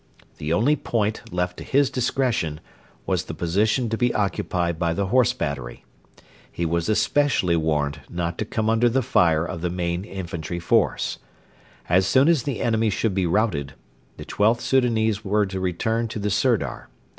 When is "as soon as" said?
11.87-12.41